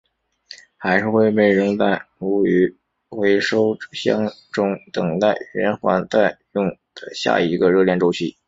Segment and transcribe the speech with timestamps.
[0.77, 2.75] 还是会被扔在厨余
[3.09, 8.35] 回收箱中等待循环再用的下一个热恋周期？